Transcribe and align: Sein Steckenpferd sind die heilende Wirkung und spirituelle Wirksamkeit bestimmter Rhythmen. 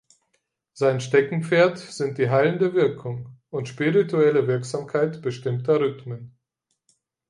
Sein 0.73 0.99
Steckenpferd 0.99 1.77
sind 1.77 2.17
die 2.17 2.31
heilende 2.31 2.73
Wirkung 2.73 3.37
und 3.51 3.67
spirituelle 3.69 4.47
Wirksamkeit 4.47 5.21
bestimmter 5.21 5.79
Rhythmen. 5.79 6.35